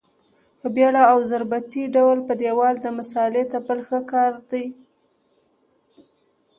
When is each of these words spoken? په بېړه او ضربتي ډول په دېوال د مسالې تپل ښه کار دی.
په 0.59 0.67
بېړه 0.75 1.01
او 1.11 1.17
ضربتي 1.31 1.83
ډول 1.95 2.17
په 2.27 2.33
دېوال 2.41 2.75
د 2.81 2.87
مسالې 2.97 3.43
تپل 3.53 3.79
ښه 3.87 3.99
کار 4.11 4.33
دی. 4.49 4.65